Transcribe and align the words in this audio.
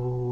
oh. 0.00 0.27